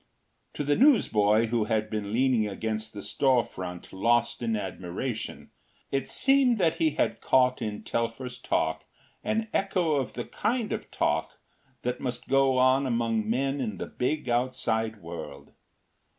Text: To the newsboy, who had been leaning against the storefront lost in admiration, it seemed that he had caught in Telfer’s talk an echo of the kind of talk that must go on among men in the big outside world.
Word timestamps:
To 0.55 0.63
the 0.63 0.75
newsboy, 0.75 1.45
who 1.49 1.65
had 1.65 1.87
been 1.91 2.11
leaning 2.11 2.47
against 2.47 2.91
the 2.91 3.01
storefront 3.03 3.93
lost 3.93 4.41
in 4.41 4.55
admiration, 4.55 5.51
it 5.91 6.09
seemed 6.09 6.57
that 6.57 6.77
he 6.77 6.95
had 6.95 7.21
caught 7.21 7.61
in 7.61 7.83
Telfer’s 7.83 8.39
talk 8.39 8.83
an 9.23 9.47
echo 9.53 9.91
of 9.97 10.13
the 10.13 10.25
kind 10.25 10.73
of 10.73 10.89
talk 10.89 11.37
that 11.83 11.99
must 11.99 12.27
go 12.27 12.57
on 12.57 12.87
among 12.87 13.29
men 13.29 13.61
in 13.61 13.77
the 13.77 13.85
big 13.85 14.27
outside 14.27 15.03
world. 15.03 15.51